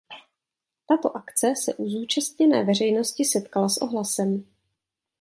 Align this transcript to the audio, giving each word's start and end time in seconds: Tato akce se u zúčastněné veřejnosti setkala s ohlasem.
Tato 0.85 1.15
akce 1.17 1.55
se 1.55 1.71
u 1.77 1.89
zúčastněné 1.89 2.63
veřejnosti 2.63 3.25
setkala 3.25 3.69
s 3.69 3.77
ohlasem. 3.81 4.43